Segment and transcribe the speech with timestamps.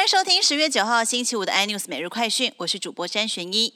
[0.00, 3.74] 欢迎收听十月九号星期五的 iNews 每日快讯，我是主播詹玄一。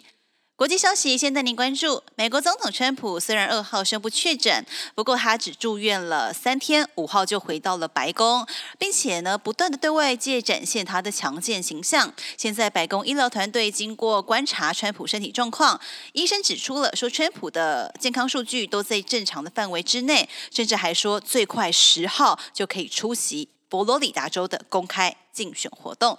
[0.57, 4.65] 国际消息，先带您关注：美国总统川普虽然二号宣布确诊，
[4.95, 8.47] 不过他只住院了三天，五号就回到了白宫，
[8.79, 12.15] 并且呢，不断的对外界展现他的强健形象。
[12.39, 15.79] 现在白宫医疗团队经过观察川普身体状况，
[16.15, 26.19] 医生指出了说，川普的健康数据都在正常的范围之内，甚至还说最快十号就可以出席佛罗里达州的公开竞选活动。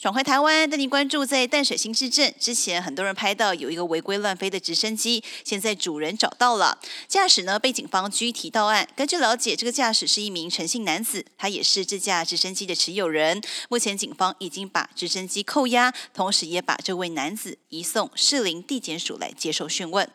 [0.00, 8.88] 转回台湾，带您关注在淡水新市镇之前，很多人拍到有一个违规乱飞的直升机，现在主人找到了，驾驶呢被警方拘提到案。
[8.96, 13.40] 根据了解，这个驾驶是一名陈姓男子，他也是这架直升机的持有人。
[13.68, 20.10] 目前警方已经把直升机扣押，同时也把这位男子移送士林地检署来接受讯问。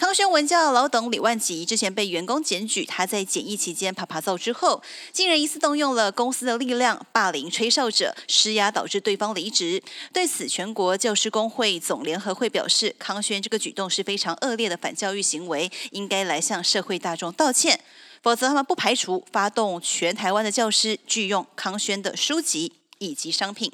[0.00, 9.82] 康轩文教老董李万吉之前被员工检举，他在检疫期间爬爬灶之后，竟然疑似动用了公司的力量霸凌吹哨者，施压导致对方离职。
[10.10, 17.78] 对此，全国教师工会总联合会表示，康轩这个举动是非常恶劣的反教育行为，应该来向社会大众道歉，
[18.22, 23.70] 否则他们不排除发动全台湾的教师拒用康轩的书籍以及商品。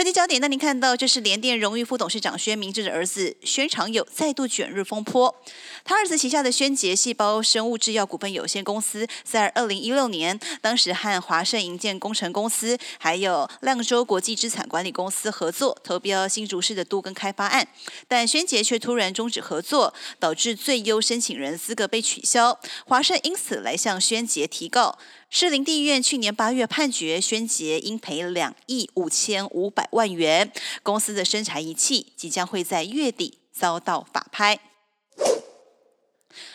[0.00, 5.42] 科技焦点，那您看到，这是联电荣誉副董事长宣明志的儿子宣长友再度卷入风波。
[5.84, 17.68] 他儿子旗下的宣杰细胞生物制药股份有限公司，在二零一六年，当时和华盛营建工程公司还有亮州国际资产管理公司合作投标新竹市的都更开发案，
[18.08, 22.58] 但宣杰却突然终止合作，导致最优申请人资格被取消。
[22.86, 24.98] 华盛因此来向宣杰提告。
[25.32, 34.58] 士林地院去年八月判决宣杰应赔两亿五千五百万元，公司的生产仪器即将会在月底遭到法拍。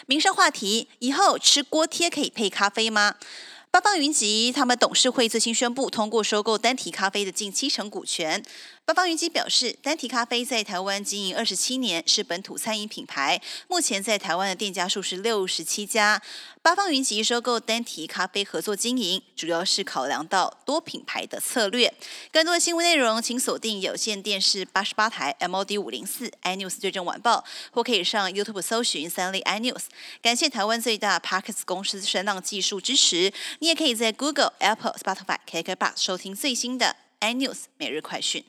[0.06, 3.16] 民生话题：以后吃锅贴可以配咖啡吗？
[3.72, 8.44] 八方云集他们董事会最新宣布通过收购单体咖啡的近七成股权。
[8.86, 13.42] 八方云集表示，丹提咖啡在台湾经营二十七年，是本土餐饮品牌。
[13.68, 16.22] 目前在台湾的店家数是六十七家。
[16.62, 21.92] 八方云集收购丹提咖啡合作经营，主要是考量到多品牌的策略。
[22.32, 29.86] 更多的新闻内容，请锁定有线电视八十八台 MOD 五零四 iNews 最正晚报，或可以上 YouTube 搜寻三立 iNews。
[30.22, 33.34] 感谢台湾最大 Parkes 公司声浪技术支持。
[33.58, 38.46] 你也可以在 Google、Apple、Spotify、KKBox 收听最新的 iNews 每日快讯。